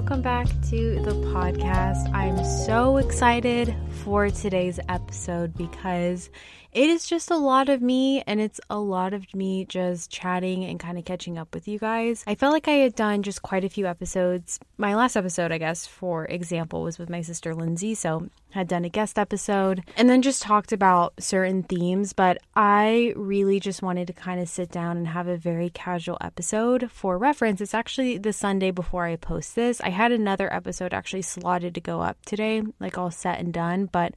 [0.00, 2.10] welcome back to the podcast.
[2.14, 6.30] I'm so excited for today's episode because
[6.72, 10.64] it is just a lot of me and it's a lot of me just chatting
[10.64, 12.22] and kind of catching up with you guys.
[12.26, 14.60] I felt like I had done just quite a few episodes.
[14.78, 17.94] My last episode, I guess, for example, was with my sister Lindsay.
[17.94, 23.12] So had done a guest episode and then just talked about certain themes, but I
[23.16, 26.90] really just wanted to kind of sit down and have a very casual episode.
[26.90, 29.80] For reference, it's actually the Sunday before I post this.
[29.80, 33.86] I had another episode actually slotted to go up today, like all set and done,
[33.92, 34.14] but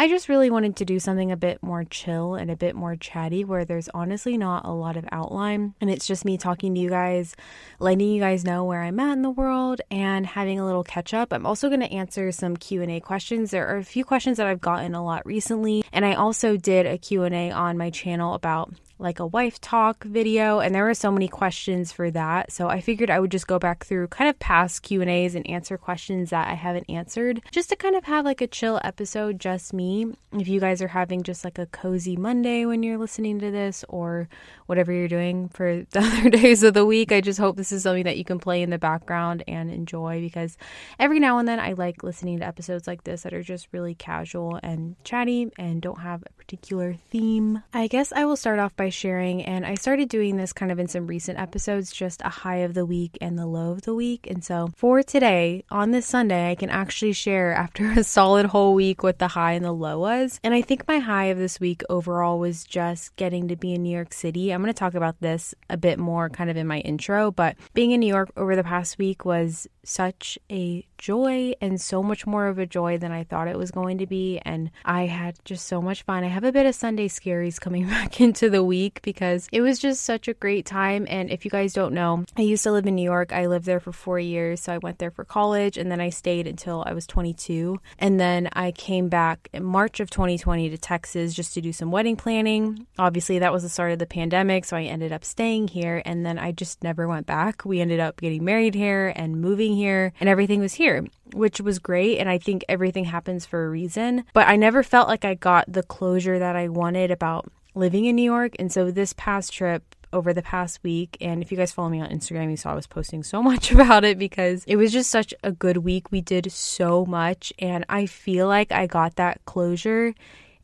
[0.00, 2.96] I just really wanted to do something a bit more chill and a bit more
[2.96, 6.80] chatty where there's honestly not a lot of outline and it's just me talking to
[6.80, 7.36] you guys,
[7.80, 11.12] letting you guys know where I'm at in the world and having a little catch
[11.12, 11.34] up.
[11.34, 13.50] I'm also going to answer some Q&A questions.
[13.50, 16.86] There are a few questions that I've gotten a lot recently and I also did
[16.86, 21.10] a Q&A on my channel about like a wife talk video and there were so
[21.10, 24.38] many questions for that so i figured i would just go back through kind of
[24.38, 28.04] past q and a's and answer questions that i haven't answered just to kind of
[28.04, 29.89] have like a chill episode just me
[30.32, 33.84] if you guys are having just like a cozy monday when you're listening to this
[33.88, 34.28] or
[34.66, 37.82] whatever you're doing for the other days of the week i just hope this is
[37.82, 40.56] something that you can play in the background and enjoy because
[40.98, 43.94] every now and then i like listening to episodes like this that are just really
[43.94, 48.76] casual and chatty and don't have a particular theme i guess i will start off
[48.76, 49.42] by sharing.
[49.42, 52.74] And I started doing this kind of in some recent episodes, just a high of
[52.74, 54.26] the week and the low of the week.
[54.28, 58.74] And so for today, on this Sunday, I can actually share after a solid whole
[58.74, 60.38] week what the high and the low was.
[60.44, 63.82] And I think my high of this week overall was just getting to be in
[63.82, 64.52] New York City.
[64.52, 67.56] I'm going to talk about this a bit more kind of in my intro, but
[67.74, 72.26] being in New York over the past week was such a joy and so much
[72.26, 74.38] more of a joy than I thought it was going to be.
[74.44, 76.24] And I had just so much fun.
[76.24, 79.78] I have a bit of Sunday scaries coming back into the week because it was
[79.78, 81.06] just such a great time.
[81.08, 83.32] And if you guys don't know, I used to live in New York.
[83.32, 84.60] I lived there for four years.
[84.60, 87.80] So I went there for college and then I stayed until I was 22.
[87.98, 91.90] And then I came back in March of 2020 to Texas just to do some
[91.90, 92.86] wedding planning.
[92.98, 94.64] Obviously, that was the start of the pandemic.
[94.64, 97.64] So I ended up staying here and then I just never went back.
[97.64, 101.04] We ended up getting married here and moving here, and everything was here
[101.34, 102.18] which was great.
[102.18, 104.24] And I think everything happens for a reason.
[104.32, 108.16] But I never felt like I got the closure that I wanted about living in
[108.16, 108.56] New York.
[108.58, 109.82] And so this past trip,
[110.12, 111.16] over the past week.
[111.20, 113.70] And if you guys follow me on Instagram, you saw I was posting so much
[113.70, 116.10] about it because it was just such a good week.
[116.10, 120.14] We did so much, and I feel like I got that closure.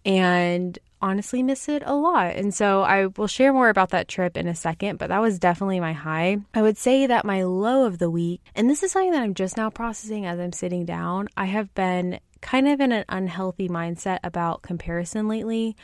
[0.07, 2.37] And honestly miss it a lot.
[2.37, 5.39] And so I will share more about that trip in a second, but that was
[5.39, 6.39] definitely my high.
[6.55, 9.35] I would say that my low of the week, and this is something that I'm
[9.35, 13.69] just now processing as I'm sitting down, I have been kind of in an unhealthy
[13.69, 15.77] mindset about comparison lately.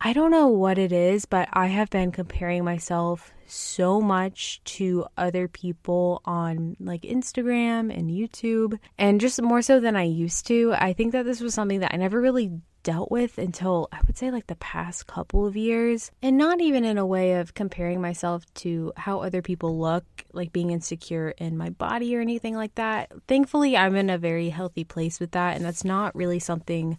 [0.00, 5.06] I don't know what it is, but I have been comparing myself so much to
[5.16, 10.74] other people on like Instagram and YouTube, and just more so than I used to.
[10.78, 12.52] I think that this was something that I never really
[12.88, 16.10] dealt with until I would say like the past couple of years.
[16.22, 20.54] And not even in a way of comparing myself to how other people look, like
[20.54, 23.12] being insecure in my body or anything like that.
[23.26, 25.54] Thankfully, I'm in a very healthy place with that.
[25.54, 26.96] And that's not really something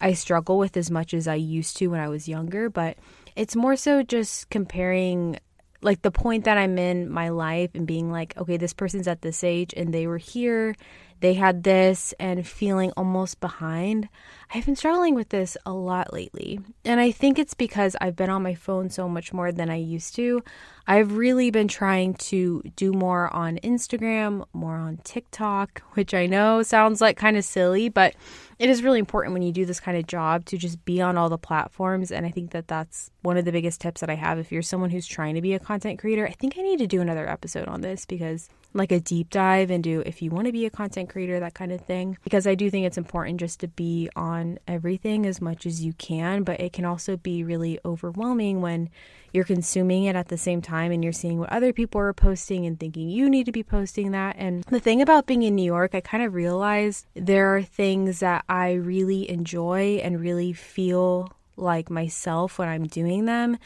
[0.00, 2.70] I struggle with as much as I used to when I was younger.
[2.70, 2.96] But
[3.34, 5.40] it's more so just comparing
[5.80, 9.22] like the point that I'm in my life and being like, okay, this person's at
[9.22, 10.76] this age and they were here
[11.22, 14.08] they had this and feeling almost behind.
[14.54, 16.60] I've been struggling with this a lot lately.
[16.84, 19.76] And I think it's because I've been on my phone so much more than I
[19.76, 20.42] used to.
[20.86, 26.62] I've really been trying to do more on Instagram, more on TikTok, which I know
[26.62, 28.14] sounds like kind of silly, but
[28.58, 31.16] it is really important when you do this kind of job to just be on
[31.16, 32.12] all the platforms.
[32.12, 34.38] And I think that that's one of the biggest tips that I have.
[34.38, 36.86] If you're someone who's trying to be a content creator, I think I need to
[36.86, 40.52] do another episode on this because like a deep dive into if you want to
[40.52, 42.18] be a content creator, that kind of thing.
[42.24, 45.92] Because I do think it's important just to be on everything as much as you
[45.94, 48.90] can, but it can also be really overwhelming when
[49.32, 52.66] you're consuming it at the same time and you're seeing what other people are posting
[52.66, 54.36] and thinking you need to be posting that.
[54.38, 58.20] And the thing about being in New York, I kind of realized there are things
[58.20, 63.58] that I really enjoy and really feel like myself when I'm doing them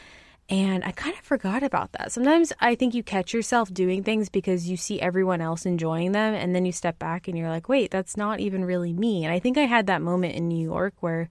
[0.49, 2.13] and I kind of forgot about that.
[2.13, 6.35] Sometimes I think you catch yourself doing things because you see everyone else enjoying them,
[6.35, 9.25] and then you step back and you're like, wait, that's not even really me.
[9.25, 11.29] And I think I had that moment in New York where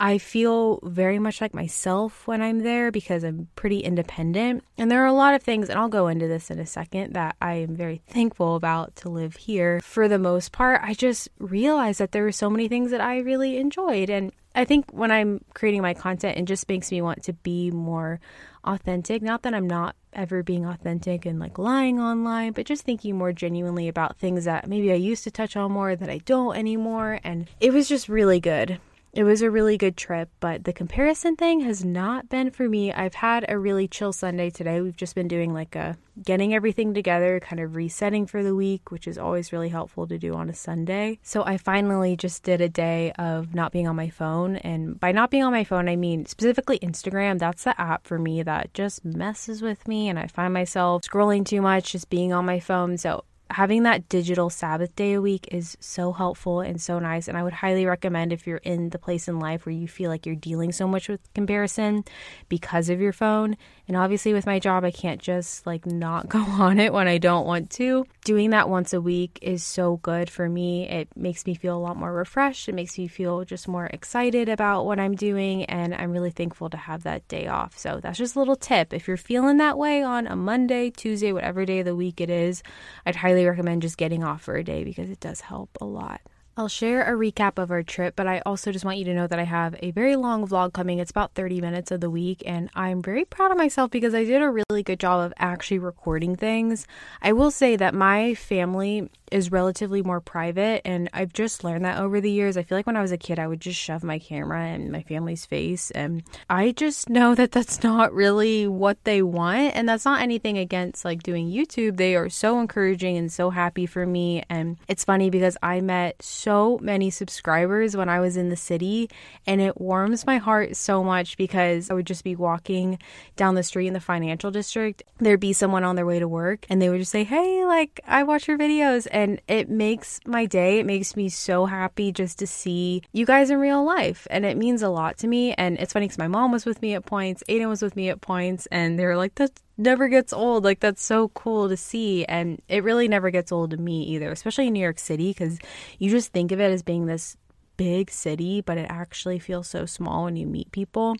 [0.00, 4.62] I feel very much like myself when I'm there because I'm pretty independent.
[4.78, 7.14] And there are a lot of things, and I'll go into this in a second,
[7.14, 9.80] that I am very thankful about to live here.
[9.80, 13.18] For the most part, I just realized that there were so many things that I
[13.18, 14.08] really enjoyed.
[14.08, 17.70] And I think when I'm creating my content, it just makes me want to be
[17.70, 18.18] more
[18.64, 19.22] authentic.
[19.22, 23.32] Not that I'm not ever being authentic and like lying online, but just thinking more
[23.32, 27.20] genuinely about things that maybe I used to touch on more that I don't anymore.
[27.22, 28.80] And it was just really good.
[29.12, 32.92] It was a really good trip, but the comparison thing has not been for me.
[32.92, 34.80] I've had a really chill Sunday today.
[34.80, 38.90] We've just been doing like a getting everything together, kind of resetting for the week,
[38.90, 41.18] which is always really helpful to do on a Sunday.
[41.22, 44.56] So I finally just did a day of not being on my phone.
[44.56, 47.38] And by not being on my phone, I mean specifically Instagram.
[47.38, 50.08] That's the app for me that just messes with me.
[50.08, 52.98] And I find myself scrolling too much, just being on my phone.
[52.98, 57.28] So having that digital Sabbath day a week is so helpful and so nice.
[57.28, 60.10] And I would highly recommend if you're in the place in life where you feel
[60.10, 62.04] like you're dealing so much with comparison
[62.48, 63.56] because of your phone.
[63.88, 67.16] And obviously, with my job, I can't just like not go on it when I
[67.16, 68.04] don't want to.
[68.24, 70.86] Doing that once a week is so good for me.
[70.86, 72.68] It makes me feel a lot more refreshed.
[72.68, 75.64] It makes me feel just more excited about what I'm doing.
[75.64, 77.78] And I'm really thankful to have that day off.
[77.78, 78.92] So that's just a little tip.
[78.92, 82.28] If you're feeling that way on a Monday, Tuesday, whatever day of the week it
[82.28, 82.62] is,
[83.06, 86.20] I'd highly recommend just getting off for a day because it does help a lot.
[86.58, 89.28] I'll share a recap of our trip, but I also just want you to know
[89.28, 90.98] that I have a very long vlog coming.
[90.98, 94.24] It's about 30 minutes of the week, and I'm very proud of myself because I
[94.24, 96.84] did a really good job of actually recording things.
[97.22, 101.98] I will say that my family is relatively more private and I've just learned that
[101.98, 102.56] over the years.
[102.56, 104.90] I feel like when I was a kid I would just shove my camera in
[104.90, 109.88] my family's face and I just know that that's not really what they want and
[109.88, 111.96] that's not anything against like doing YouTube.
[111.96, 116.22] They are so encouraging and so happy for me and it's funny because I met
[116.22, 119.10] so many subscribers when I was in the city
[119.46, 122.98] and it warms my heart so much because I would just be walking
[123.36, 125.02] down the street in the financial district.
[125.18, 128.00] There'd be someone on their way to work and they would just say, "Hey, like
[128.06, 130.78] I watch your videos." And it makes my day.
[130.78, 134.56] It makes me so happy just to see you guys in real life, and it
[134.56, 135.54] means a lot to me.
[135.54, 138.10] And it's funny because my mom was with me at points, Aiden was with me
[138.10, 140.62] at points, and they were like, "That never gets old.
[140.62, 144.30] Like that's so cool to see, and it really never gets old to me either,
[144.30, 145.58] especially in New York City because
[145.98, 147.36] you just think of it as being this
[147.78, 151.16] big city, but it actually feels so small when you meet people.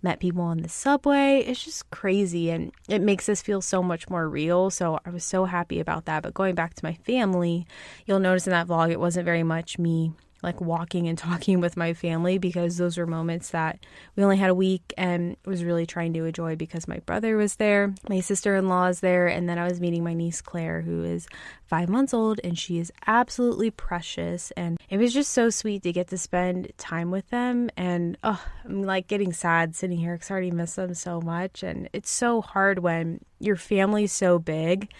[0.00, 1.40] Met people on the subway.
[1.40, 4.70] It's just crazy and it makes us feel so much more real.
[4.70, 6.22] So I was so happy about that.
[6.22, 7.66] But going back to my family,
[8.06, 10.12] you'll notice in that vlog, it wasn't very much me
[10.42, 13.78] like walking and talking with my family because those were moments that
[14.16, 17.56] we only had a week and was really trying to enjoy because my brother was
[17.56, 20.80] there, my sister in law is there, and then I was meeting my niece Claire,
[20.82, 21.26] who is
[21.72, 24.50] five months old and she is absolutely precious.
[24.58, 27.70] And it was just so sweet to get to spend time with them.
[27.76, 31.62] And oh, I'm like getting sad sitting here because I already miss them so much.
[31.62, 34.90] And it's so hard when your family's so big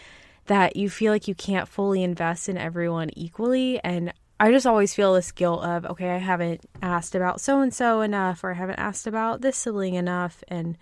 [0.47, 3.79] that you feel like you can't fully invest in everyone equally.
[3.85, 4.13] And
[4.43, 8.01] I just always feel this guilt of, okay, I haven't asked about so and so
[8.01, 10.43] enough, or I haven't asked about this sibling enough.
[10.49, 10.77] And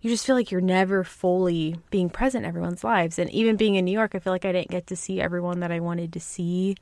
[0.00, 3.18] you just feel like you're never fully being present in everyone's lives.
[3.18, 5.60] And even being in New York, I feel like I didn't get to see everyone
[5.60, 6.76] that I wanted to see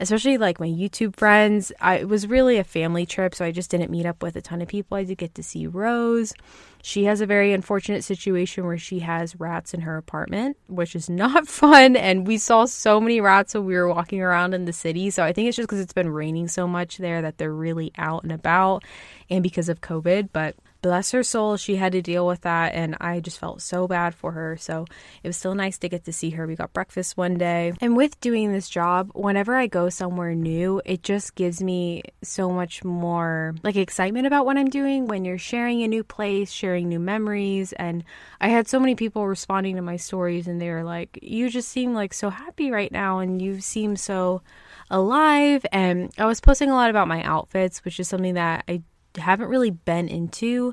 [0.00, 1.72] especially like my YouTube friends.
[1.80, 4.42] I, it was really a family trip, so I just didn't meet up with a
[4.42, 4.96] ton of people.
[4.96, 6.34] I did get to see Rose.
[6.82, 11.08] She has a very unfortunate situation where she has rats in her apartment, which is
[11.08, 11.96] not fun.
[11.96, 15.10] And we saw so many rats when we were walking around in the city.
[15.10, 17.92] So I think it's just because it's been raining so much there that they're really
[17.96, 18.84] out and about
[19.30, 20.28] and because of COVID.
[20.32, 22.72] But bless her soul, she had to deal with that.
[22.72, 24.56] And I just felt so bad for her.
[24.56, 24.84] So
[25.24, 26.46] it was still nice to get to see her.
[26.46, 27.72] We got breakfast one day.
[27.80, 32.50] And with doing this job, whenever I go somewhere new, it just gives me so
[32.50, 36.88] much more like excitement about what I'm doing when you're sharing a new place, sharing
[36.88, 37.72] new memories.
[37.72, 38.04] And
[38.40, 41.68] I had so many people responding to my stories and they were like, You just
[41.68, 43.18] seem like so happy right now.
[43.18, 44.40] And you seem so
[44.88, 45.66] alive.
[45.72, 48.82] And I was posting a lot about my outfits, which is something that I
[49.16, 50.72] haven't really been into.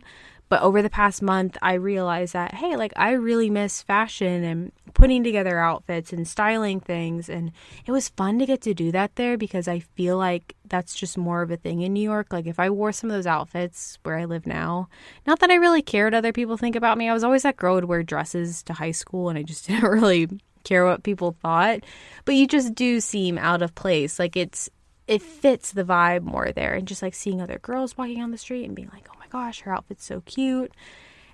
[0.50, 4.72] But over the past month, I realized that, hey, like I really miss fashion and
[4.94, 7.28] putting together outfits and styling things.
[7.28, 7.52] And
[7.88, 11.18] it was fun to get to do that there because I feel like that's just
[11.18, 12.28] more of a thing in New York.
[12.32, 14.90] Like if I wore some of those outfits where I live now,
[15.26, 17.10] not that I really cared other people think about me.
[17.10, 19.90] I was always that girl would wear dresses to high school and I just didn't
[19.90, 20.30] really
[20.64, 21.80] care what people thought.
[22.26, 24.20] But you just do seem out of place.
[24.20, 24.70] Like it's
[25.07, 28.38] it fits the vibe more there and just like seeing other girls walking on the
[28.38, 30.72] street and being like oh my gosh her outfit's so cute.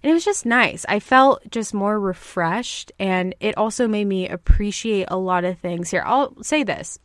[0.01, 0.85] And it was just nice.
[0.87, 5.91] I felt just more refreshed and it also made me appreciate a lot of things
[5.91, 6.03] here.
[6.05, 6.99] I'll say this.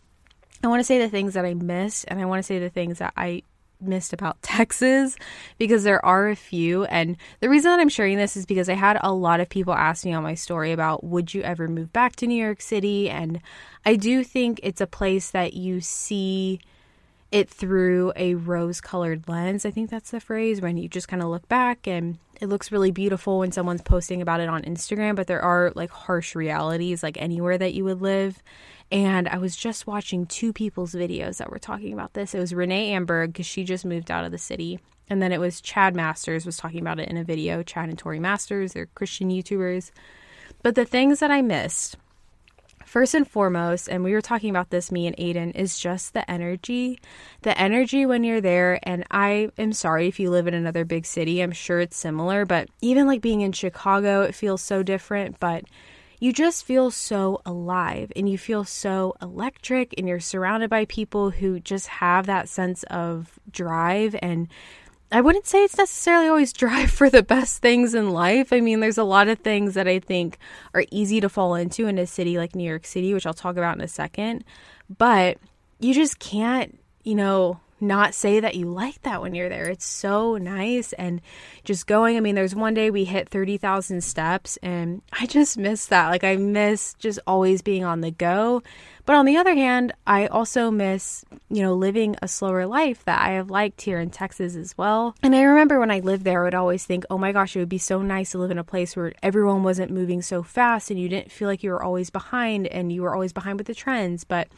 [0.62, 2.70] I want to say the things that i missed and i want to say the
[2.70, 3.42] things that i
[3.86, 5.16] missed about Texas
[5.58, 6.84] because there are a few.
[6.84, 9.74] And the reason that I'm sharing this is because I had a lot of people
[9.74, 13.10] ask me on my story about would you ever move back to New York City?
[13.10, 13.40] And
[13.84, 16.60] I do think it's a place that you see
[17.34, 19.66] it through a rose colored lens.
[19.66, 22.70] I think that's the phrase when you just kind of look back and it looks
[22.70, 27.02] really beautiful when someone's posting about it on Instagram, but there are like harsh realities
[27.02, 28.40] like anywhere that you would live.
[28.94, 32.32] And I was just watching two people's videos that were talking about this.
[32.32, 34.78] It was Renee Amberg because she just moved out of the city.
[35.10, 37.64] And then it was Chad Masters was talking about it in a video.
[37.64, 39.90] Chad and Tori Masters, they're Christian YouTubers.
[40.62, 41.96] But the things that I missed
[42.84, 46.30] first and foremost, and we were talking about this, me and Aiden, is just the
[46.30, 47.00] energy.
[47.42, 48.78] The energy when you're there.
[48.84, 52.46] And I am sorry if you live in another big city, I'm sure it's similar,
[52.46, 55.40] but even like being in Chicago, it feels so different.
[55.40, 55.64] But
[56.24, 61.28] you just feel so alive and you feel so electric, and you're surrounded by people
[61.28, 64.48] who just have that sense of drive and
[65.12, 68.54] I wouldn't say it's necessarily always drive for the best things in life.
[68.54, 70.38] I mean, there's a lot of things that I think
[70.72, 73.58] are easy to fall into in a city like New York City, which I'll talk
[73.58, 74.44] about in a second.
[74.96, 75.36] But
[75.78, 79.68] you just can't, you know, not say that you like that when you're there.
[79.68, 81.20] It's so nice and
[81.64, 82.16] just going.
[82.16, 86.08] I mean, there's one day we hit 30,000 steps and I just miss that.
[86.08, 88.62] Like, I miss just always being on the go.
[89.06, 93.20] But on the other hand, I also miss, you know, living a slower life that
[93.20, 95.14] I have liked here in Texas as well.
[95.22, 97.58] And I remember when I lived there, I would always think, oh my gosh, it
[97.58, 100.90] would be so nice to live in a place where everyone wasn't moving so fast
[100.90, 103.66] and you didn't feel like you were always behind and you were always behind with
[103.66, 104.24] the trends.
[104.24, 104.48] But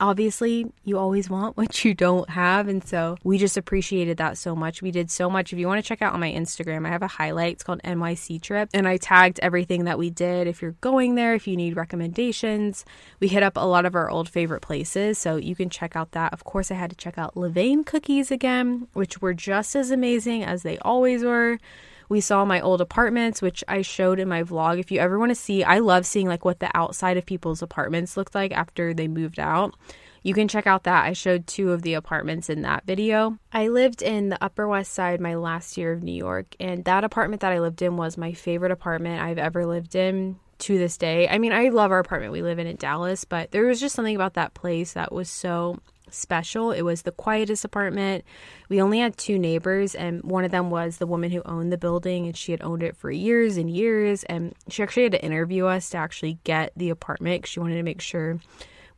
[0.00, 4.54] obviously you always want what you don't have and so we just appreciated that so
[4.54, 4.82] much.
[4.82, 5.52] We did so much.
[5.52, 7.54] If you want to check out on my instagram i have a highlight.
[7.54, 10.46] It's called nyc trip and i tagged everything that we did.
[10.46, 12.84] If you're going there if you need recommendations
[13.20, 16.12] we hit up a lot of our old favorite places so you can check out
[16.12, 16.32] that.
[16.32, 20.44] Of course i had to check out levain cookies again which were just as amazing
[20.44, 21.58] as they always were
[22.14, 24.78] we saw my old apartments, which I showed in my vlog.
[24.78, 27.60] If you ever want to see, I love seeing like what the outside of people's
[27.60, 29.74] apartments looked like after they moved out.
[30.22, 31.06] You can check out that.
[31.06, 33.36] I showed two of the apartments in that video.
[33.52, 37.02] I lived in the Upper West Side my last year of New York, and that
[37.02, 40.96] apartment that I lived in was my favorite apartment I've ever lived in to this
[40.96, 41.28] day.
[41.28, 43.96] I mean, I love our apartment we live in in Dallas, but there was just
[43.96, 45.80] something about that place that was so
[46.14, 46.70] special.
[46.70, 48.24] It was the quietest apartment.
[48.68, 51.78] We only had two neighbors, and one of them was the woman who owned the
[51.78, 54.24] building, and she had owned it for years and years.
[54.24, 57.76] And she actually had to interview us to actually get the apartment because she wanted
[57.76, 58.40] to make sure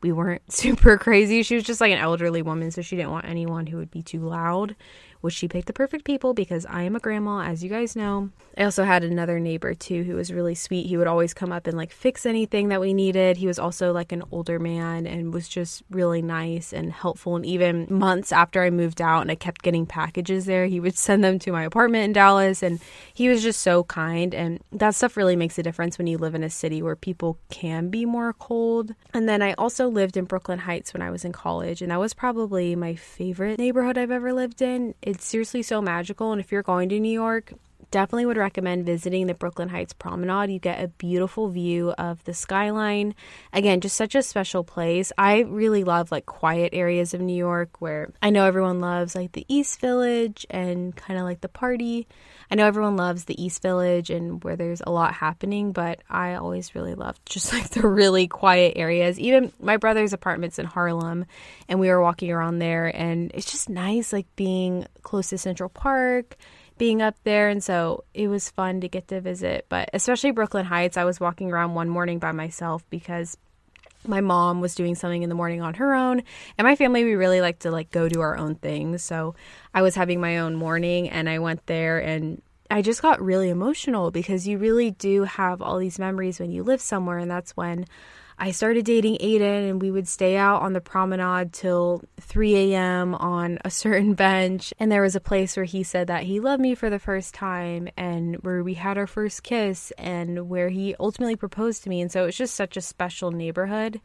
[0.01, 1.43] we weren't super crazy.
[1.43, 4.03] She was just like an elderly woman, so she didn't want anyone who would be
[4.03, 4.75] too loud
[5.21, 8.29] which she picked the perfect people because I am a grandma, as you guys know.
[8.57, 10.87] I also had another neighbor too who was really sweet.
[10.87, 13.37] He would always come up and like fix anything that we needed.
[13.37, 17.35] He was also like an older man and was just really nice and helpful.
[17.35, 20.97] And even months after I moved out and I kept getting packages there, he would
[20.97, 22.63] send them to my apartment in Dallas.
[22.63, 22.79] And
[23.13, 24.33] he was just so kind.
[24.33, 27.37] And that stuff really makes a difference when you live in a city where people
[27.49, 28.93] can be more cold.
[29.13, 31.99] And then I also lived in Brooklyn Heights when I was in college, and that
[31.99, 34.93] was probably my favorite neighborhood I've ever lived in.
[35.07, 36.33] It's seriously so magical.
[36.33, 37.53] And if you're going to New York,
[37.91, 40.51] definitely would recommend visiting the Brooklyn Heights Promenade.
[40.51, 43.15] You get a beautiful view of the skyline.
[43.53, 45.11] Again, just such a special place.
[45.17, 49.31] I really love like quiet areas of New York where I know everyone loves like
[49.31, 52.07] the East Village and kind of like the party.
[52.49, 56.35] I know everyone loves the East Village and where there's a lot happening, but I
[56.35, 59.19] always really loved just like the really quiet areas.
[59.19, 61.25] Even my brother's apartment's in Harlem
[61.67, 65.69] and we were walking around there and it's just nice like being close to Central
[65.69, 66.37] Park
[66.77, 67.49] being up there.
[67.49, 69.65] And so it was fun to get to visit.
[69.69, 73.37] But especially Brooklyn Heights, I was walking around one morning by myself because
[74.05, 76.23] my mom was doing something in the morning on her own
[76.57, 79.35] and my family we really like to like go do our own things so
[79.73, 83.49] i was having my own morning and i went there and i just got really
[83.49, 87.57] emotional because you really do have all these memories when you live somewhere and that's
[87.57, 87.85] when
[88.39, 93.15] I started dating Aiden and we would stay out on the promenade till 3 a.m.
[93.15, 94.73] on a certain bench.
[94.79, 97.33] And there was a place where he said that he loved me for the first
[97.33, 101.99] time and where we had our first kiss and where he ultimately proposed to me.
[101.99, 103.99] And so it was just such a special neighborhood.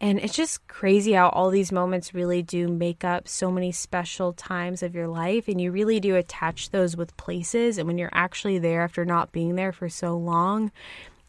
[0.00, 4.32] And it's just crazy how all these moments really do make up so many special
[4.32, 5.48] times of your life.
[5.48, 7.78] And you really do attach those with places.
[7.78, 10.70] And when you're actually there after not being there for so long,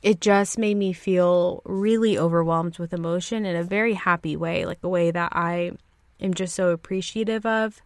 [0.05, 4.77] it just made me feel really overwhelmed with emotion in a very happy way, like
[4.83, 5.71] a way that I
[6.21, 7.81] am just so appreciative of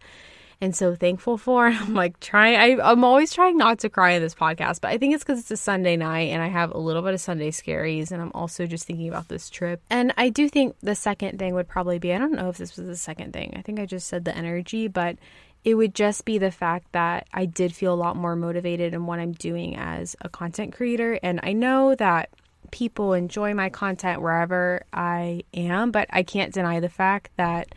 [0.60, 1.66] and so thankful for.
[1.68, 4.98] I'm like trying, I, I'm always trying not to cry in this podcast, but I
[4.98, 7.50] think it's because it's a Sunday night and I have a little bit of Sunday
[7.50, 8.12] scaries.
[8.12, 9.80] And I'm also just thinking about this trip.
[9.88, 12.76] And I do think the second thing would probably be I don't know if this
[12.76, 13.54] was the second thing.
[13.56, 15.16] I think I just said the energy, but
[15.64, 19.06] it would just be the fact that I did feel a lot more motivated in
[19.06, 21.18] what I'm doing as a content creator.
[21.22, 22.30] And I know that
[22.70, 27.74] people enjoy my content wherever I am, but I can't deny the fact that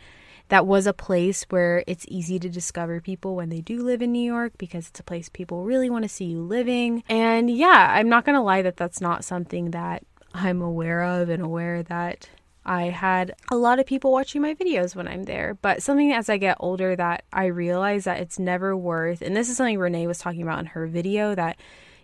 [0.48, 4.12] that was a place where it's easy to discover people when they do live in
[4.12, 7.02] New York because it's a place people really want to see you living.
[7.08, 11.28] And yeah, I'm not going to lie that that's not something that I'm aware of
[11.28, 12.28] and aware that
[12.66, 16.28] I had a lot of people watching my videos when I'm there, but something as
[16.28, 20.06] I get older that I realize that it's never worth, and this is something Renee
[20.06, 21.58] was talking about in her video, that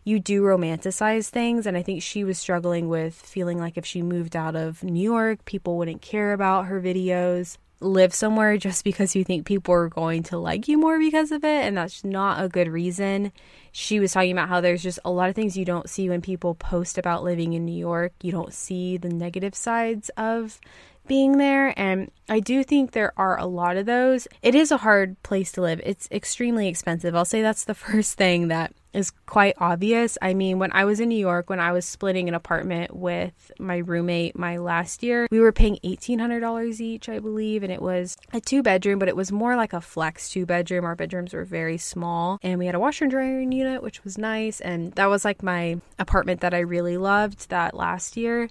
[0.05, 1.67] you do romanticize things.
[1.67, 5.02] And I think she was struggling with feeling like if she moved out of New
[5.02, 7.57] York, people wouldn't care about her videos.
[7.81, 11.45] Live somewhere just because you think people are going to like you more because of
[11.45, 11.65] it.
[11.65, 13.33] And that's not a good reason.
[13.73, 16.21] She was talking about how there's just a lot of things you don't see when
[16.21, 18.13] people post about living in New York.
[18.23, 20.61] You don't see the negative sides of
[21.07, 21.75] being there.
[21.79, 24.29] And I do think there are a lot of those.
[24.43, 27.17] It is a hard place to live, it's extremely expensive.
[27.17, 30.18] I'll say that's the first thing that is quite obvious.
[30.20, 33.52] I mean, when I was in New York, when I was splitting an apartment with
[33.59, 38.16] my roommate my last year, we were paying $1,800 each, I believe, and it was
[38.32, 40.85] a two bedroom, but it was more like a flex two bedroom.
[40.85, 44.18] Our bedrooms were very small, and we had a washer and dryer unit, which was
[44.18, 44.61] nice.
[44.61, 48.49] And that was like my apartment that I really loved that last year.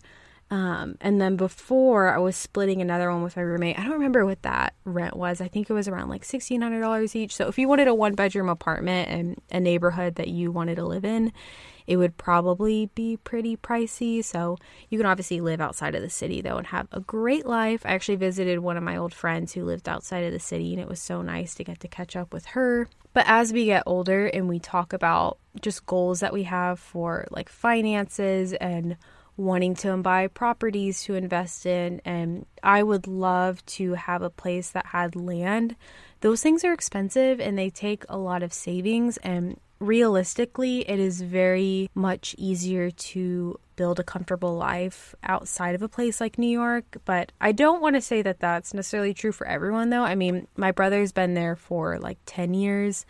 [0.51, 3.77] Um, and then before I was splitting another one with my roommate.
[3.77, 5.41] I don't remember what that rent was.
[5.41, 7.35] I think it was around like sixteen hundred dollars each.
[7.35, 10.85] So if you wanted a one bedroom apartment in a neighborhood that you wanted to
[10.85, 11.31] live in,
[11.85, 14.23] it would probably be pretty pricey.
[14.23, 14.57] So
[14.89, 17.85] you can obviously live outside of the city though and have a great life.
[17.85, 20.81] I actually visited one of my old friends who lived outside of the city and
[20.81, 22.87] it was so nice to get to catch up with her.
[23.13, 27.27] But as we get older and we talk about just goals that we have for
[27.29, 28.97] like finances and
[29.39, 34.71] wanting to buy properties to invest in and I would love to have a place
[34.71, 35.77] that had land.
[36.19, 41.21] Those things are expensive and they take a lot of savings and realistically it is
[41.21, 46.97] very much easier to build a comfortable life outside of a place like New York,
[47.05, 50.03] but I don't want to say that that's necessarily true for everyone though.
[50.03, 53.05] I mean, my brother's been there for like 10 years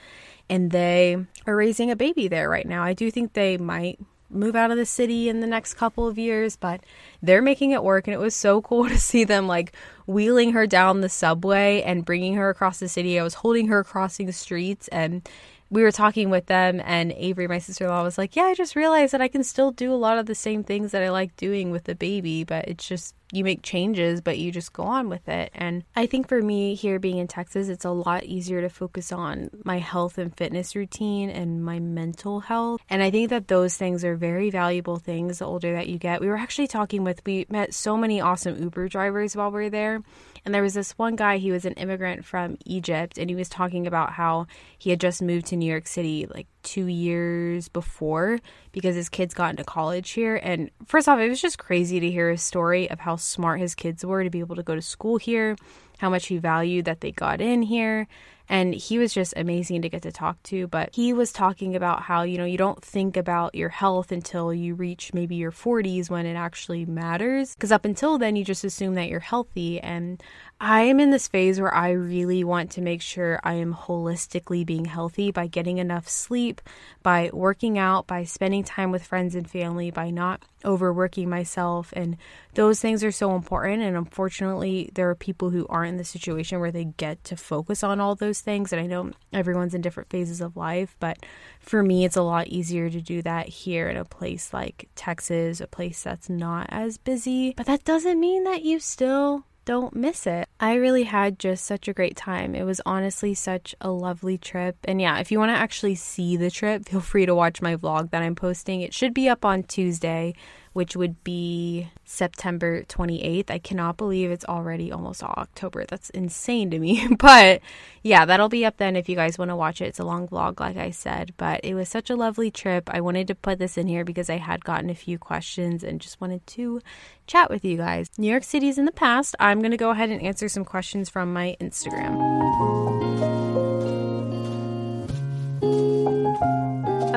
[0.48, 1.18] and they
[1.48, 2.84] are raising a baby there right now.
[2.84, 6.18] I do think they might move out of the city in the next couple of
[6.18, 6.82] years, but
[7.22, 8.08] they're making it work.
[8.08, 9.74] And it was so cool to see them like
[10.06, 13.20] wheeling her down the subway and bringing her across the city.
[13.20, 15.28] I was holding her crossing the streets and
[15.72, 19.14] we were talking with them and Avery, my sister-in-law, was like, "Yeah, I just realized
[19.14, 21.70] that I can still do a lot of the same things that I like doing
[21.70, 25.28] with the baby, but it's just you make changes, but you just go on with
[25.28, 28.70] it." And I think for me here being in Texas, it's a lot easier to
[28.70, 32.82] focus on my health and fitness routine and my mental health.
[32.90, 36.22] And I think that those things are very valuable things the older that you get.
[36.22, 39.70] We were actually talking with we met so many awesome Uber drivers while we were
[39.70, 40.02] there
[40.46, 43.50] and there was this one guy, he was an immigrant from Egypt, and he was
[43.50, 44.48] talking about how
[44.78, 48.40] he had just moved to New York City like two years before
[48.72, 50.40] because his kids got into college here.
[50.42, 53.76] And first off, it was just crazy to hear his story of how smart his
[53.76, 55.56] kids were to be able to go to school here,
[55.98, 58.08] how much he valued that they got in here.
[58.50, 60.68] And he was just amazing to get to talk to.
[60.68, 64.54] But he was talking about how, you know, you don't think about your health until
[64.54, 67.54] you reach maybe your 40s when it actually matters.
[67.54, 69.80] Because up until then, you just assume that you're healthy.
[69.80, 70.22] And
[70.62, 74.66] I am in this phase where I really want to make sure I am holistically
[74.66, 76.60] being healthy by getting enough sleep,
[77.02, 81.94] by working out, by spending time with friends and family, by not overworking myself.
[81.96, 82.18] And
[82.56, 83.84] those things are so important.
[83.84, 87.82] And unfortunately, there are people who aren't in the situation where they get to focus
[87.82, 88.74] on all those things.
[88.74, 91.20] And I know everyone's in different phases of life, but
[91.62, 95.62] for me, it's a lot easier to do that here in a place like Texas,
[95.62, 97.54] a place that's not as busy.
[97.56, 100.49] But that doesn't mean that you still don't miss it.
[100.62, 102.54] I really had just such a great time.
[102.54, 104.76] It was honestly such a lovely trip.
[104.84, 107.78] And yeah, if you want to actually see the trip, feel free to watch my
[107.78, 108.82] vlog that I'm posting.
[108.82, 110.34] It should be up on Tuesday
[110.74, 113.50] which would be September 28th.
[113.50, 115.86] I cannot believe it's already almost October.
[115.86, 117.08] That's insane to me.
[117.20, 117.62] but
[118.04, 119.86] yeah, that'll be up then if you guys want to watch it.
[119.86, 121.34] It's a long vlog, like I said.
[121.38, 122.90] But it was such a lovely trip.
[122.92, 126.00] I wanted to put this in here because I had gotten a few questions and
[126.00, 126.82] just wanted to
[127.28, 128.10] chat with you guys.
[128.18, 129.36] New York City's in the past.
[129.40, 132.18] I'm going to go ahead and answer some questions from my Instagram.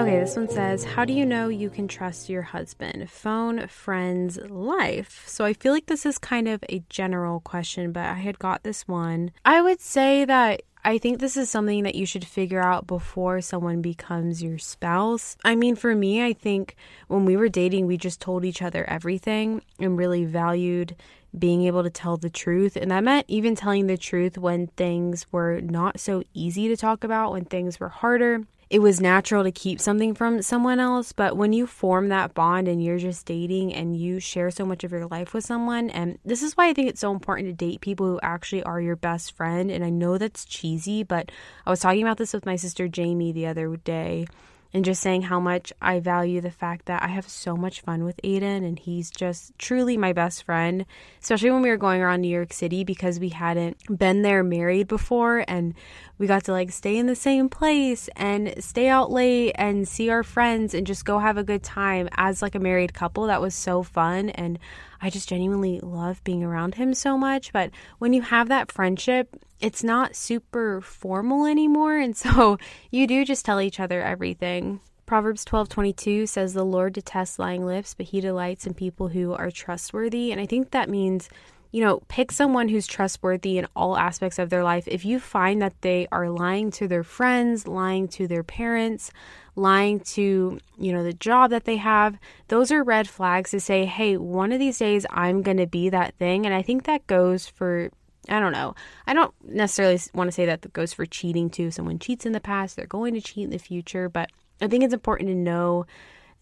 [0.03, 3.11] Okay, this one says, How do you know you can trust your husband?
[3.11, 5.23] Phone, friends, life.
[5.27, 8.63] So I feel like this is kind of a general question, but I had got
[8.63, 9.33] this one.
[9.45, 13.41] I would say that I think this is something that you should figure out before
[13.41, 15.37] someone becomes your spouse.
[15.45, 16.75] I mean, for me, I think
[17.07, 20.97] when we were dating, we just told each other everything and really valued
[21.39, 22.77] being able to tell the truth.
[22.77, 27.05] And that meant even telling the truth when things were not so easy to talk
[27.05, 28.41] about, when things were harder
[28.73, 31.13] it was natural to keep something from someone else.
[31.13, 34.83] But when you form that bond and you're just dating and you share so much
[34.83, 37.53] of your life with someone, and this is why I think it's so important to
[37.53, 39.71] date people who actually are your best friend.
[39.71, 41.31] And I know that's cheesy, but
[41.67, 44.27] I was talking about this with my sister Jamie the other day
[44.75, 48.05] and just saying how much I value the fact that I have so much fun
[48.05, 50.87] with Aiden and he's just truly my best friend,
[51.21, 54.89] especially when we were going around New York City because we hadn't been there married
[54.89, 55.75] before and
[56.23, 60.09] we got to like stay in the same place and stay out late and see
[60.09, 63.27] our friends and just go have a good time as like a married couple.
[63.27, 64.57] That was so fun and
[65.01, 67.53] I just genuinely love being around him so much.
[67.53, 71.99] But when you have that friendship, it's not super formal anymore.
[71.99, 72.57] And so
[72.93, 74.79] you do just tell each other everything.
[75.07, 79.51] Proverbs 12:22 says the Lord detests lying lips, but he delights in people who are
[79.51, 80.31] trustworthy.
[80.31, 81.29] And I think that means
[81.73, 84.87] you know, pick someone who's trustworthy in all aspects of their life.
[84.87, 89.11] If you find that they are lying to their friends, lying to their parents,
[89.57, 93.87] lying to, you know, the job that they have, those are red flags to say,
[93.87, 96.45] hey, one of these days I'm going to be that thing.
[96.45, 97.91] And I think that goes for
[98.29, 98.77] I don't know.
[99.07, 101.73] I don't necessarily want to say that goes for cheating too.
[101.73, 104.31] Someone cheats in the past, they're going to cheat in the future, but
[104.61, 105.87] I think it's important to know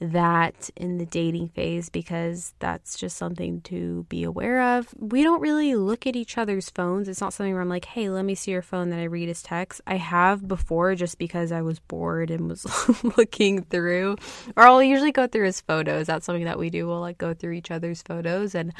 [0.00, 4.88] that in the dating phase because that's just something to be aware of.
[4.98, 7.06] We don't really look at each other's phones.
[7.06, 9.28] It's not something where I'm like, hey, let me see your phone that I read
[9.28, 9.82] his text.
[9.86, 12.66] I have before just because I was bored and was
[13.18, 14.16] looking through,
[14.56, 16.06] or I'll usually go through his photos.
[16.06, 16.86] That's something that we do.
[16.86, 18.72] We'll like go through each other's photos and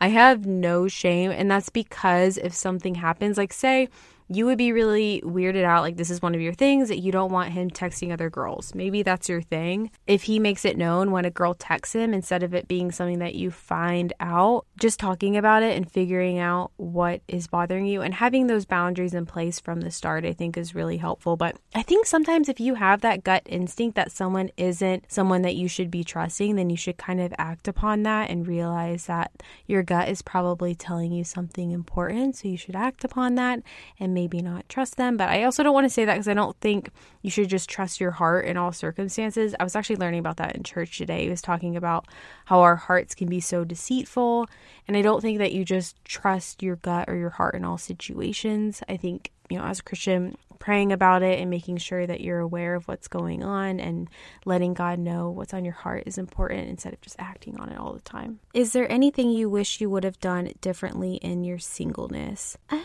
[0.00, 1.30] I have no shame.
[1.30, 3.88] And that's because if something happens, like say,
[4.28, 7.12] you would be really weirded out like this is one of your things that you
[7.12, 8.74] don't want him texting other girls.
[8.74, 9.90] Maybe that's your thing.
[10.06, 13.18] If he makes it known when a girl texts him instead of it being something
[13.18, 18.00] that you find out, just talking about it and figuring out what is bothering you
[18.00, 21.36] and having those boundaries in place from the start I think is really helpful.
[21.36, 25.56] But I think sometimes if you have that gut instinct that someone isn't someone that
[25.56, 29.32] you should be trusting, then you should kind of act upon that and realize that
[29.66, 33.60] your gut is probably telling you something important, so you should act upon that
[33.98, 35.16] and maybe not trust them.
[35.16, 36.90] But I also don't want to say that because I don't think
[37.22, 39.54] you should just trust your heart in all circumstances.
[39.58, 41.24] I was actually learning about that in church today.
[41.24, 42.06] He was talking about
[42.46, 44.46] how our hearts can be so deceitful.
[44.88, 47.78] And I don't think that you just trust your gut or your heart in all
[47.78, 48.82] situations.
[48.88, 52.38] I think, you know, as a Christian, praying about it and making sure that you're
[52.38, 54.08] aware of what's going on and
[54.46, 57.78] letting God know what's on your heart is important instead of just acting on it
[57.78, 58.40] all the time.
[58.54, 62.56] Is there anything you wish you would have done differently in your singleness?
[62.70, 62.80] Uh,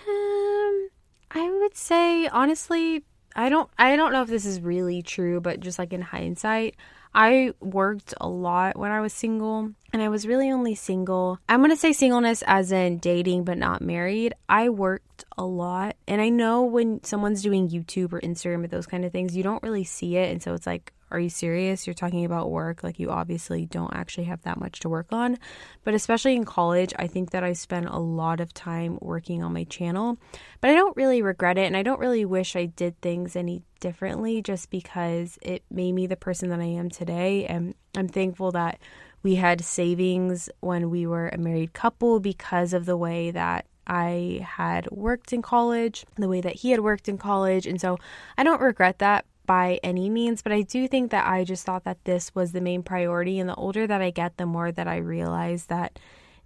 [1.32, 3.04] I would say honestly,
[3.36, 6.76] I don't I don't know if this is really true, but just like in hindsight,
[7.14, 11.40] I worked a lot when I was single, and I was really only single.
[11.48, 14.34] I'm going to say singleness as in dating but not married.
[14.48, 18.88] I worked a lot, and I know when someone's doing YouTube or Instagram or those
[18.88, 21.88] kind of things, you don't really see it, and so it's like are you serious?
[21.88, 22.84] You're talking about work.
[22.84, 25.38] Like, you obviously don't actually have that much to work on.
[25.84, 29.54] But especially in college, I think that I spent a lot of time working on
[29.54, 30.18] my channel.
[30.62, 31.66] But I don't really regret it.
[31.66, 36.08] And I don't really wish I did things any differently just because it made me
[36.08, 37.46] the person that I am today.
[37.46, 38.80] And I'm thankful that
[39.24, 44.46] we had savings when we were a married couple because of the way that I
[44.48, 47.66] had worked in college, the way that he had worked in college.
[47.66, 47.98] And so
[48.38, 51.84] I don't regret that by any means, but I do think that I just thought
[51.86, 53.40] that this was the main priority.
[53.40, 55.98] And the older that I get, the more that I realize that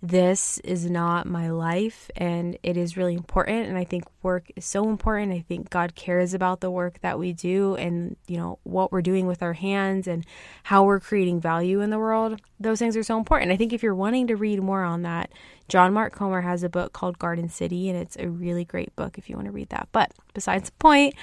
[0.01, 3.67] this is not my life and it is really important.
[3.67, 5.33] And I think work is so important.
[5.33, 9.01] I think God cares about the work that we do and, you know, what we're
[9.01, 10.25] doing with our hands and
[10.63, 12.39] how we're creating value in the world.
[12.57, 13.51] Those things are so important.
[13.51, 15.29] I think if you're wanting to read more on that,
[15.67, 19.17] John Mark Comer has a book called Garden City, and it's a really great book
[19.17, 19.89] if you want to read that.
[19.91, 21.15] But besides the point,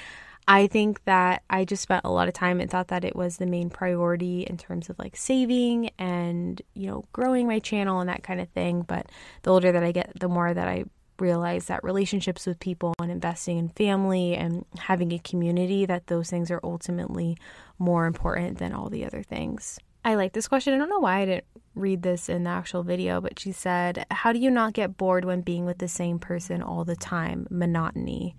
[0.51, 3.37] I think that I just spent a lot of time and thought that it was
[3.37, 8.09] the main priority in terms of like saving and, you know, growing my channel and
[8.09, 8.81] that kind of thing.
[8.81, 9.05] But
[9.43, 10.83] the older that I get, the more that I
[11.19, 16.29] realize that relationships with people and investing in family and having a community, that those
[16.29, 17.37] things are ultimately
[17.79, 19.79] more important than all the other things.
[20.03, 20.73] I like this question.
[20.73, 24.05] I don't know why I didn't read this in the actual video, but she said,
[24.11, 27.47] How do you not get bored when being with the same person all the time?
[27.49, 28.35] Monotony.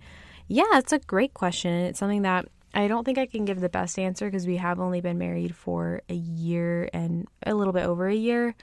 [0.47, 1.73] Yeah, it's a great question.
[1.73, 4.79] It's something that I don't think I can give the best answer because we have
[4.79, 8.55] only been married for a year and a little bit over a year.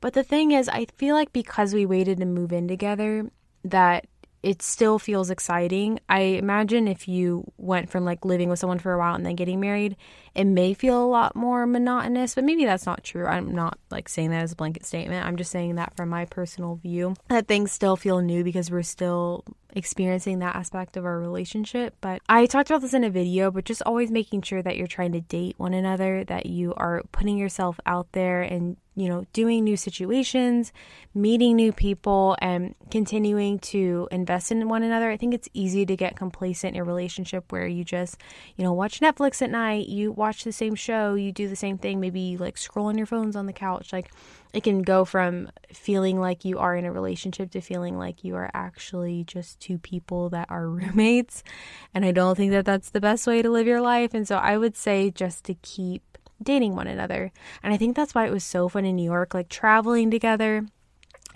[0.00, 3.30] But the thing is, I feel like because we waited to move in together,
[3.64, 4.06] that
[4.44, 5.98] it still feels exciting.
[6.06, 9.36] I imagine if you went from like living with someone for a while and then
[9.36, 9.96] getting married,
[10.34, 13.24] it may feel a lot more monotonous, but maybe that's not true.
[13.24, 15.26] I'm not like saying that as a blanket statement.
[15.26, 18.82] I'm just saying that from my personal view that things still feel new because we're
[18.82, 21.96] still experiencing that aspect of our relationship.
[22.00, 24.86] But I talked about this in a video, but just always making sure that you're
[24.86, 29.26] trying to date one another, that you are putting yourself out there and you know,
[29.32, 30.72] doing new situations,
[31.14, 35.10] meeting new people, and continuing to invest in one another.
[35.10, 38.18] I think it's easy to get complacent in a relationship where you just,
[38.56, 41.76] you know, watch Netflix at night, you watch the same show, you do the same
[41.76, 43.92] thing, maybe you like scroll on your phones on the couch.
[43.92, 44.12] Like
[44.52, 48.36] it can go from feeling like you are in a relationship to feeling like you
[48.36, 51.42] are actually just two people that are roommates.
[51.92, 54.14] And I don't think that that's the best way to live your life.
[54.14, 57.32] And so I would say just to keep dating one another.
[57.62, 60.66] And I think that's why it was so fun in New York, like traveling together.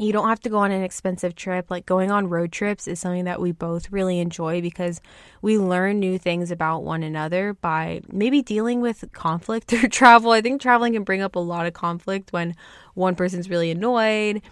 [0.01, 1.71] You don't have to go on an expensive trip.
[1.71, 5.01] Like going on road trips is something that we both really enjoy because
[5.43, 10.31] we learn new things about one another by maybe dealing with conflict through travel.
[10.31, 12.55] I think traveling can bring up a lot of conflict when
[12.95, 14.43] one person's really annoyed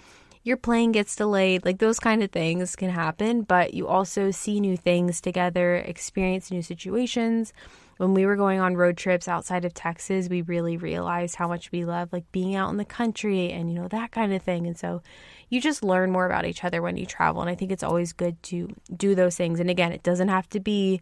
[0.47, 4.61] your plane gets delayed, like those kind of things can happen, but you also see
[4.61, 7.53] new things together, experience new situations,
[7.97, 11.73] when we were going on road trips outside of Texas, we really realized how much
[11.73, 14.67] we love like being out in the country and you know that kind of thing.
[14.67, 15.03] And so
[15.49, 18.13] you just learn more about each other when you travel, and I think it's always
[18.13, 19.61] good to do those things.
[19.61, 21.01] And again, it doesn't have to be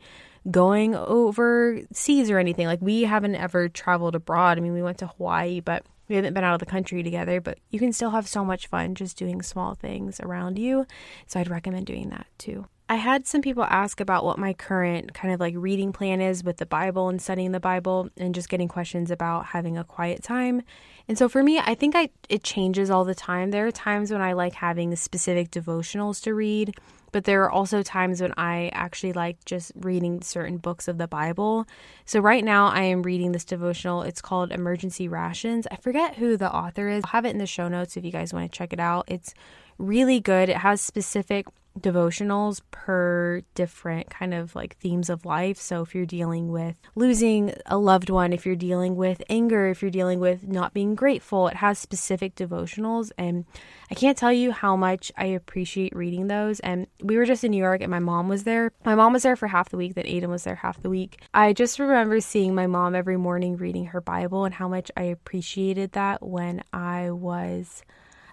[0.50, 2.66] going overseas or anything.
[2.66, 4.58] Like we haven't ever traveled abroad.
[4.58, 7.40] I mean, we went to Hawaii, but we haven't been out of the country together,
[7.40, 10.86] but you can still have so much fun just doing small things around you.
[11.26, 12.66] So I'd recommend doing that too.
[12.86, 16.44] I had some people ask about what my current kind of like reading plan is
[16.44, 20.22] with the Bible and studying the Bible and just getting questions about having a quiet
[20.22, 20.60] time.
[21.08, 23.50] And so for me, I think I it changes all the time.
[23.50, 26.74] There are times when I like having specific devotionals to read,
[27.10, 31.08] but there are also times when I actually like just reading certain books of the
[31.08, 31.66] Bible.
[32.04, 34.02] So right now I am reading this devotional.
[34.02, 35.66] It's called Emergency Rations.
[35.70, 37.02] I forget who the author is.
[37.04, 39.06] I'll have it in the show notes if you guys want to check it out.
[39.08, 39.32] It's
[39.78, 40.50] really good.
[40.50, 41.46] It has specific
[41.78, 45.58] devotionals per different kind of like themes of life.
[45.58, 49.82] So if you're dealing with losing a loved one, if you're dealing with anger, if
[49.82, 53.44] you're dealing with not being grateful, it has specific devotionals and
[53.90, 56.60] I can't tell you how much I appreciate reading those.
[56.60, 58.72] And we were just in New York and my mom was there.
[58.84, 61.20] My mom was there for half the week, then Aiden was there half the week.
[61.34, 65.02] I just remember seeing my mom every morning reading her Bible and how much I
[65.02, 67.82] appreciated that when I was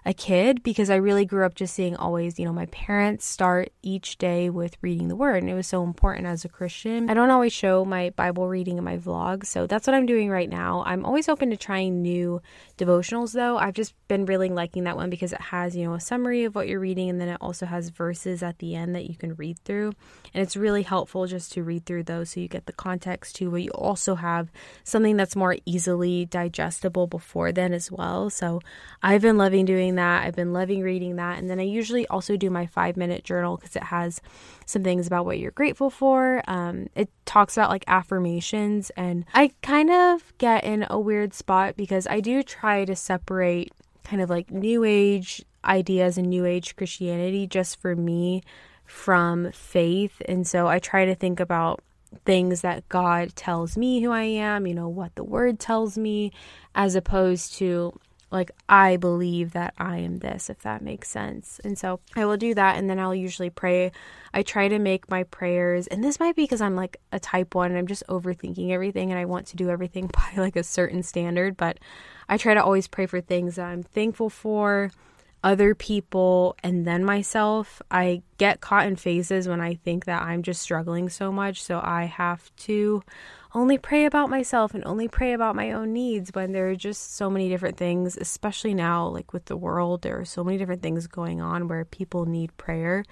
[0.04, 3.72] a kid because I really grew up just seeing always, you know, my parents start
[3.82, 5.42] each day with reading the word.
[5.42, 7.08] And it was so important as a Christian.
[7.08, 9.46] I don't always show my Bible reading in my vlogs.
[9.46, 10.82] So that's what I'm doing right now.
[10.84, 12.42] I'm always open to trying new
[12.76, 13.58] devotionals though.
[13.58, 16.56] I've just been really liking that one because it has, you know, a summary of
[16.56, 19.34] what you're reading and then it also has verses at the end that you can
[19.34, 19.92] read through.
[20.34, 23.50] And it's really helpful just to read through those so you get the context too,
[23.50, 24.50] but you also have
[24.82, 28.30] something that's more easily digestible before then as well.
[28.30, 28.60] So
[29.02, 30.24] I've been loving doing that.
[30.24, 31.38] I've been loving reading that.
[31.38, 34.20] And then I usually also do my five minute journal because it has
[34.66, 36.42] some things about what you're grateful for.
[36.48, 38.90] Um, it talks about like affirmations.
[38.96, 43.72] And I kind of get in a weird spot because I do try to separate
[44.04, 48.42] kind of like new age ideas and new age Christianity just for me
[48.84, 50.20] from faith.
[50.26, 51.82] And so I try to think about
[52.24, 56.32] things that God tells me who I am, you know, what the word tells me,
[56.74, 57.98] as opposed to
[58.32, 61.60] like I believe that I am this, if that makes sense.
[61.62, 63.92] And so I will do that and then I'll usually pray.
[64.32, 67.54] I try to make my prayers, and this might be because I'm like a type
[67.54, 70.64] one and I'm just overthinking everything and I want to do everything by like a
[70.64, 71.78] certain standard, but
[72.28, 74.90] I try to always pray for things that I'm thankful for,
[75.44, 77.82] other people, and then myself.
[77.90, 81.80] I get caught in phases when I think that I'm just struggling so much, so
[81.82, 83.02] I have to
[83.54, 87.16] only pray about myself and only pray about my own needs when there are just
[87.16, 90.82] so many different things, especially now, like with the world, there are so many different
[90.82, 93.04] things going on where people need prayer.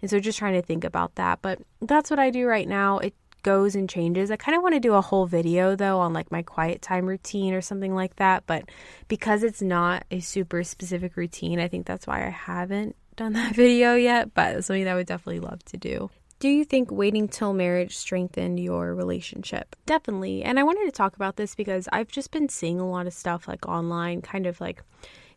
[0.00, 1.40] And so just trying to think about that.
[1.42, 2.98] But that's what I do right now.
[2.98, 4.30] It goes and changes.
[4.30, 7.06] I kind of want to do a whole video though on like my quiet time
[7.06, 8.44] routine or something like that.
[8.46, 8.68] But
[9.08, 13.54] because it's not a super specific routine, I think that's why I haven't done that
[13.54, 14.34] video yet.
[14.34, 16.10] But something that I would definitely love to do.
[16.40, 19.74] Do you think waiting till marriage strengthened your relationship?
[19.86, 20.44] Definitely.
[20.44, 23.12] And I wanted to talk about this because I've just been seeing a lot of
[23.12, 24.82] stuff like online, kind of like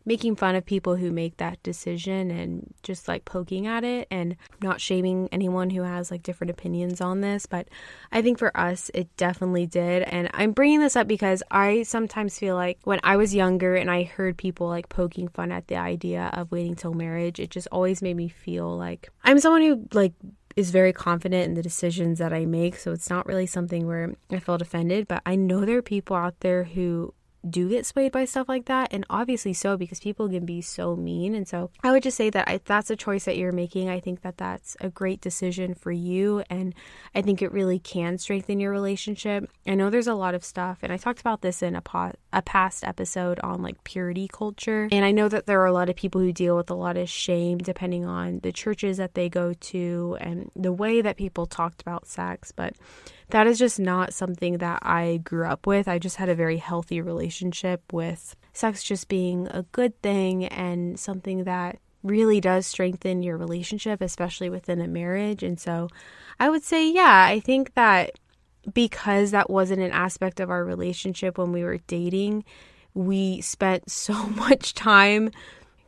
[0.04, 4.36] making fun of people who make that decision and just like poking at it and
[4.62, 7.46] not shaming anyone who has like different opinions on this.
[7.46, 7.68] But
[8.10, 10.02] I think for us, it definitely did.
[10.02, 13.90] And I'm bringing this up because I sometimes feel like when I was younger and
[13.90, 17.68] I heard people like poking fun at the idea of waiting till marriage, it just
[17.70, 20.12] always made me feel like I'm someone who like
[20.56, 22.76] is very confident in the decisions that I make.
[22.76, 26.16] So it's not really something where I felt offended, but I know there are people
[26.16, 27.14] out there who
[27.48, 28.92] do get swayed by stuff like that.
[28.92, 31.34] And obviously so, because people can be so mean.
[31.34, 34.00] And so I would just say that if that's a choice that you're making, I
[34.00, 36.42] think that that's a great decision for you.
[36.50, 36.74] And
[37.14, 39.50] I think it really can strengthen your relationship.
[39.66, 42.12] I know there's a lot of stuff, and I talked about this in a, po-
[42.32, 44.88] a past episode on like purity culture.
[44.90, 46.96] And I know that there are a lot of people who deal with a lot
[46.96, 51.46] of shame depending on the churches that they go to and the way that people
[51.46, 52.52] talked about sex.
[52.52, 52.74] But
[53.32, 55.88] that is just not something that I grew up with.
[55.88, 61.00] I just had a very healthy relationship with sex just being a good thing and
[61.00, 65.42] something that really does strengthen your relationship, especially within a marriage.
[65.42, 65.88] And so
[66.38, 68.18] I would say, yeah, I think that
[68.74, 72.44] because that wasn't an aspect of our relationship when we were dating,
[72.92, 75.30] we spent so much time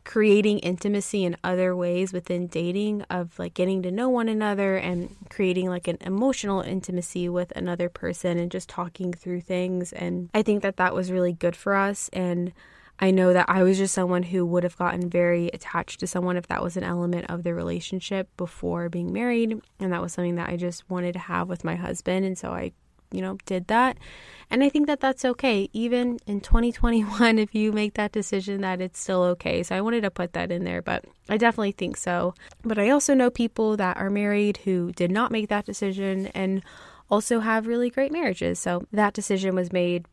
[0.05, 5.13] creating intimacy in other ways within dating of like getting to know one another and
[5.29, 9.91] creating like an emotional intimacy with another person and just talking through things.
[9.91, 12.09] And I think that that was really good for us.
[12.13, 12.53] And
[12.99, 16.37] I know that I was just someone who would have gotten very attached to someone
[16.37, 19.59] if that was an element of the relationship before being married.
[19.79, 22.25] And that was something that I just wanted to have with my husband.
[22.25, 22.71] And so I
[23.11, 23.97] you know, did that.
[24.49, 25.69] And I think that that's okay.
[25.73, 29.63] Even in 2021, if you make that decision, that it's still okay.
[29.63, 32.35] So I wanted to put that in there, but I definitely think so.
[32.63, 36.63] But I also know people that are married who did not make that decision and
[37.09, 38.59] also have really great marriages.
[38.59, 40.05] So that decision was made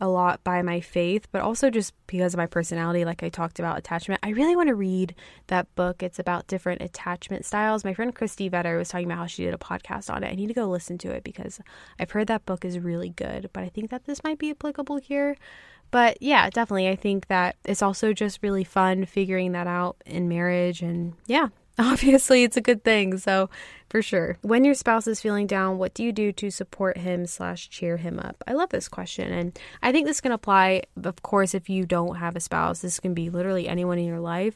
[0.00, 3.58] a lot by my faith, but also just because of my personality, like I talked
[3.58, 4.20] about attachment.
[4.22, 5.14] I really want to read
[5.48, 6.02] that book.
[6.02, 7.84] It's about different attachment styles.
[7.84, 10.32] My friend Christy Vetter was talking about how she did a podcast on it.
[10.32, 11.60] I need to go listen to it because
[11.98, 14.96] I've heard that book is really good, but I think that this might be applicable
[14.96, 15.36] here.
[15.90, 16.88] But yeah, definitely.
[16.88, 20.82] I think that it's also just really fun figuring that out in marriage.
[20.82, 23.18] And yeah, obviously it's a good thing.
[23.18, 23.48] So
[23.90, 24.38] for sure.
[24.42, 27.96] When your spouse is feeling down, what do you do to support him slash cheer
[27.96, 28.42] him up?
[28.46, 29.32] I love this question.
[29.32, 32.80] And I think this can apply, of course, if you don't have a spouse.
[32.80, 34.54] This can be literally anyone in your life.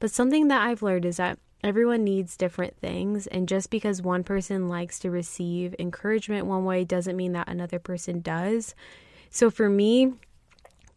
[0.00, 3.28] But something that I've learned is that everyone needs different things.
[3.28, 7.78] And just because one person likes to receive encouragement one way doesn't mean that another
[7.78, 8.74] person does.
[9.30, 10.12] So for me,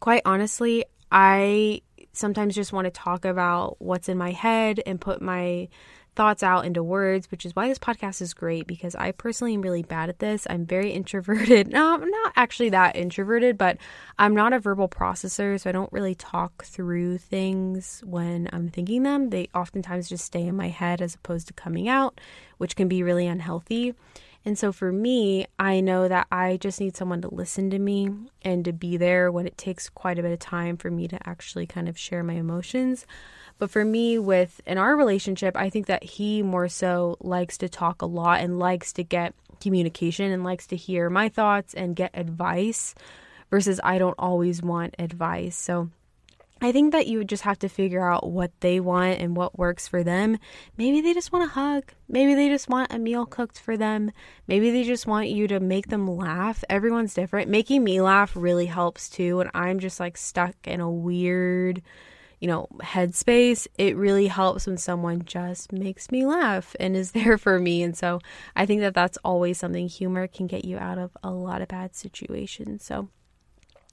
[0.00, 1.82] quite honestly, I
[2.16, 5.68] sometimes just want to talk about what's in my head and put my
[6.16, 9.60] thoughts out into words, which is why this podcast is great because I personally am
[9.60, 10.46] really bad at this.
[10.48, 11.68] I'm very introverted.
[11.68, 13.76] No, I'm not actually that introverted, but
[14.18, 19.02] I'm not a verbal processor, so I don't really talk through things when I'm thinking
[19.02, 19.30] them.
[19.30, 22.20] They oftentimes just stay in my head as opposed to coming out,
[22.56, 23.94] which can be really unhealthy.
[24.46, 28.08] And so for me, I know that I just need someone to listen to me
[28.42, 31.28] and to be there when it takes quite a bit of time for me to
[31.28, 33.06] actually kind of share my emotions.
[33.58, 37.68] But for me, with in our relationship, I think that he more so likes to
[37.68, 41.96] talk a lot and likes to get communication and likes to hear my thoughts and
[41.96, 42.94] get advice
[43.50, 45.56] versus I don't always want advice.
[45.56, 45.90] So
[46.60, 49.58] I think that you would just have to figure out what they want and what
[49.58, 50.38] works for them.
[50.78, 51.92] Maybe they just want a hug.
[52.08, 54.10] Maybe they just want a meal cooked for them.
[54.46, 56.64] Maybe they just want you to make them laugh.
[56.70, 57.50] Everyone's different.
[57.50, 59.40] Making me laugh really helps too.
[59.40, 61.82] And I'm just like stuck in a weird,
[62.40, 63.66] you know, headspace.
[63.76, 67.82] It really helps when someone just makes me laugh and is there for me.
[67.82, 68.20] And so
[68.54, 71.68] I think that that's always something humor can get you out of a lot of
[71.68, 72.82] bad situations.
[72.82, 73.10] So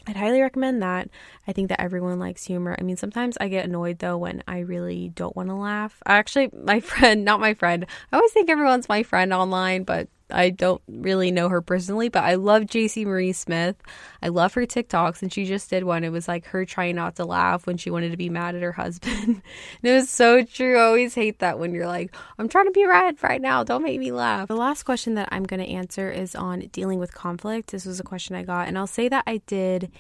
[0.06, 1.10] I'd highly recommend that.
[1.48, 2.76] I think that everyone likes humor.
[2.78, 6.02] I mean, sometimes I get annoyed though when I really don't want to laugh.
[6.06, 10.50] Actually, my friend, not my friend, I always think everyone's my friend online, but I
[10.50, 13.76] don't really know her personally, but I love JC Marie Smith.
[14.22, 16.04] I love her TikToks, and she just did one.
[16.04, 18.62] It was like her trying not to laugh when she wanted to be mad at
[18.62, 19.14] her husband.
[19.28, 19.42] and
[19.84, 20.78] it was so true.
[20.78, 23.64] I always hate that when you're like, I'm trying to be red right now.
[23.64, 24.48] Don't make me laugh.
[24.48, 27.72] The last question that I'm going to answer is on dealing with conflict.
[27.72, 29.92] This was a question I got, and I'll say that I did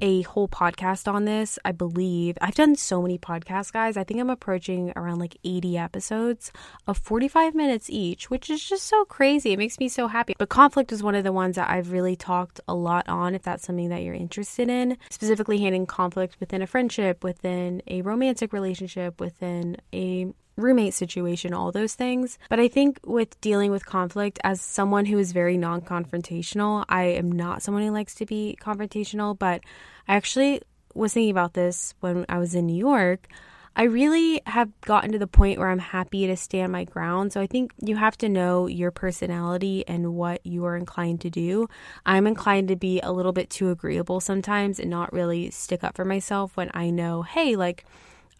[0.00, 2.38] a whole podcast on this, I believe.
[2.40, 3.96] I've done so many podcasts, guys.
[3.96, 6.52] I think I'm approaching around like 80 episodes
[6.86, 9.52] of 45 minutes each, which is just so crazy.
[9.52, 10.34] It makes me so happy.
[10.38, 13.42] But conflict is one of the ones that I've really talked a lot on, if
[13.42, 18.52] that's something that you're interested in, specifically handling conflict within a friendship, within a romantic
[18.52, 22.38] relationship, within a roommate situation, all those things.
[22.48, 27.04] But I think with dealing with conflict, as someone who is very non confrontational, I
[27.04, 29.62] am not someone who likes to be confrontational, but
[30.08, 30.62] I actually
[30.94, 33.28] was thinking about this when I was in New York.
[33.74, 37.32] I really have gotten to the point where I'm happy to stand my ground.
[37.32, 41.30] So I think you have to know your personality and what you are inclined to
[41.30, 41.68] do.
[42.04, 45.96] I'm inclined to be a little bit too agreeable sometimes and not really stick up
[45.96, 47.86] for myself when I know, hey, like,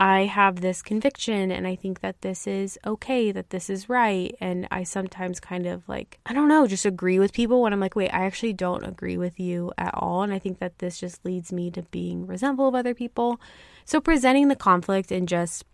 [0.01, 4.35] I have this conviction and I think that this is okay, that this is right.
[4.41, 7.81] And I sometimes kind of like, I don't know, just agree with people when I'm
[7.81, 10.23] like, wait, I actually don't agree with you at all.
[10.23, 13.41] And I think that this just leads me to being resentful of other people.
[13.85, 15.65] So presenting the conflict and just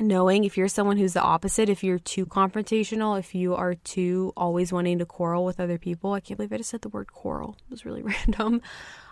[0.00, 4.32] knowing if you're someone who's the opposite, if you're too confrontational, if you are too
[4.36, 6.12] always wanting to quarrel with other people.
[6.12, 7.56] I can't believe I just said the word quarrel.
[7.66, 8.62] It was really random.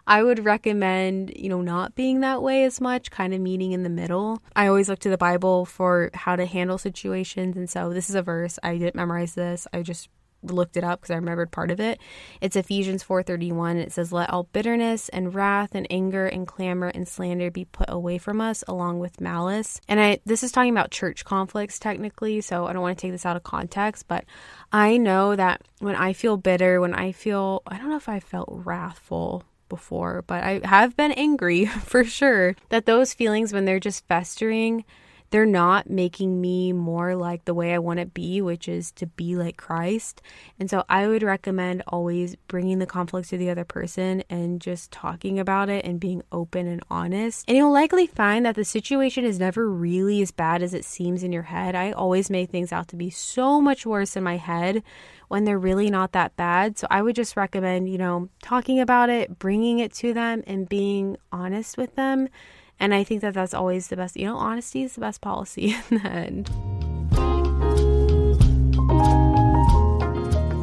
[0.07, 3.83] I would recommend, you know, not being that way as much, kind of meeting in
[3.83, 4.43] the middle.
[4.57, 7.57] I always look to the Bible for how to handle situations.
[7.57, 8.59] And so this is a verse.
[8.63, 9.67] I didn't memorize this.
[9.73, 10.09] I just
[10.43, 12.01] looked it up because I remembered part of it.
[12.41, 17.07] It's Ephesians 4:31 it says let all bitterness and wrath and anger and clamor and
[17.07, 19.81] slander be put away from us along with malice.
[19.89, 23.13] And I this is talking about church conflicts technically, so I don't want to take
[23.13, 24.25] this out of context, but
[24.73, 28.21] I know that when I feel bitter, when I feel I don't know if I
[28.21, 33.81] felt wrathful before, but I have been angry for sure that those feelings when they're
[33.81, 34.85] just festering
[35.31, 39.07] they're not making me more like the way I want to be, which is to
[39.07, 40.21] be like Christ.
[40.59, 44.91] And so I would recommend always bringing the conflict to the other person and just
[44.91, 47.45] talking about it and being open and honest.
[47.47, 51.23] And you'll likely find that the situation is never really as bad as it seems
[51.23, 51.77] in your head.
[51.77, 54.83] I always make things out to be so much worse in my head
[55.29, 56.77] when they're really not that bad.
[56.77, 60.69] So I would just recommend, you know, talking about it, bringing it to them, and
[60.69, 62.29] being honest with them
[62.81, 65.77] and I think that that's always the best, you know, honesty is the best policy
[65.91, 66.51] in the end.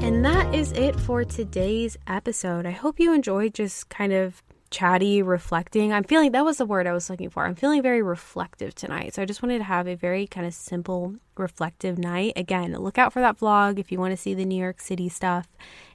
[0.04, 2.66] And that is it for today's episode.
[2.66, 4.42] I hope you enjoyed just kind of
[4.72, 5.94] chatty, reflecting.
[5.94, 7.46] I'm feeling that was the word I was looking for.
[7.46, 9.14] I'm feeling very reflective tonight.
[9.14, 12.34] So I just wanted to have a very kind of simple, reflective night.
[12.36, 15.10] Again, look out for that vlog if you want to see the New York City
[15.10, 15.48] stuff.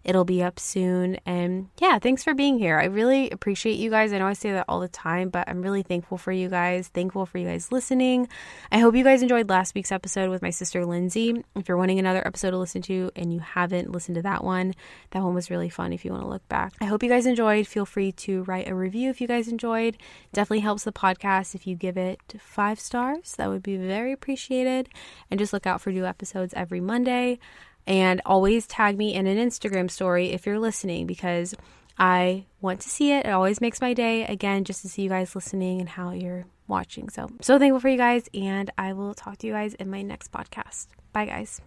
[0.04, 1.16] It'll be up soon.
[1.24, 2.78] And yeah, thanks for being here.
[2.78, 4.12] I really appreciate you guys.
[4.12, 6.88] I know I say that all the time, but I'm really thankful for you guys.
[6.88, 8.28] Thankful for you guys listening.
[8.72, 11.44] I hope you guys enjoyed last week's episode with my sister Lindsay.
[11.54, 14.74] If you're wanting another episode to listen to and you haven't listened to that one,
[15.12, 16.72] that one was really fun if you want to look back.
[16.80, 17.68] I hope you guys enjoyed.
[17.68, 19.96] Feel free to write a review if you guys enjoyed.
[20.32, 23.36] Definitely helps the podcast if you give it five stars.
[23.36, 24.88] That would be very appreciated.
[25.32, 27.38] And just look out for new episodes every Monday.
[27.86, 31.54] And always tag me in an Instagram story if you're listening because
[31.98, 33.24] I want to see it.
[33.24, 36.44] It always makes my day, again, just to see you guys listening and how you're
[36.68, 37.08] watching.
[37.08, 38.28] So, so thankful for you guys.
[38.34, 40.88] And I will talk to you guys in my next podcast.
[41.14, 41.62] Bye, guys.